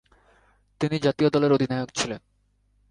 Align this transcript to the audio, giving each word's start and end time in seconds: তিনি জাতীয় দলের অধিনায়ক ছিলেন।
তিনি 0.81 0.95
জাতীয় 0.99 1.29
দলের 1.29 1.51
অধিনায়ক 1.51 1.89
ছিলেন। 1.95 2.21